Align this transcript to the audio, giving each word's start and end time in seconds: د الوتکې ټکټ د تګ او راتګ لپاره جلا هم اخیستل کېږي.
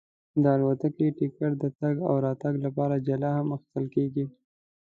د 0.43 0.45
الوتکې 0.55 1.07
ټکټ 1.17 1.51
د 1.61 1.63
تګ 1.79 1.95
او 2.09 2.15
راتګ 2.25 2.53
لپاره 2.65 2.95
جلا 3.07 3.31
هم 3.37 3.47
اخیستل 3.55 3.85
کېږي. 3.95 4.25